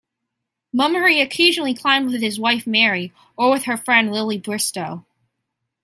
Mummery 0.73 1.21
occasionally 1.21 1.75
climbed 1.75 2.11
with 2.11 2.23
his 2.23 2.39
wife 2.39 2.65
Mary, 2.65 3.13
or 3.37 3.51
with 3.51 3.65
her 3.65 3.77
friend 3.77 4.11
Lily 4.11 4.39
Bristow. 4.39 5.05